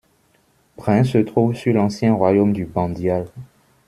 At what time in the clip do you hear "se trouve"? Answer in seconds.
1.03-1.53